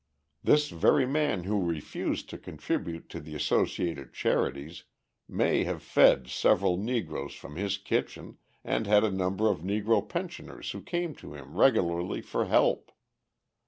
This 0.43 0.71
very 0.71 1.05
man 1.05 1.43
who 1.43 1.63
refused 1.63 2.27
to 2.31 2.39
contribute 2.39 3.07
to 3.09 3.19
the 3.19 3.35
associated 3.35 4.15
charities, 4.15 4.85
may 5.29 5.63
have 5.65 5.83
fed 5.83 6.27
several 6.27 6.75
Negroes 6.75 7.35
from 7.35 7.55
his 7.55 7.77
kitchen 7.77 8.39
and 8.63 8.87
had 8.87 9.03
a 9.03 9.11
number 9.11 9.47
of 9.47 9.59
Negro 9.61 10.01
pensioners 10.09 10.71
who 10.71 10.81
came 10.81 11.13
to 11.17 11.35
him 11.35 11.55
regularly 11.55 12.21
for 12.23 12.45
help. 12.45 12.91